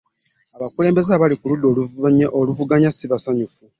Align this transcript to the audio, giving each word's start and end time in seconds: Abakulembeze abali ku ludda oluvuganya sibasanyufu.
Abakulembeze 0.55 1.09
abali 1.13 1.35
ku 1.39 1.45
ludda 1.51 1.67
oluvuganya 2.39 2.89
sibasanyufu. 2.97 3.61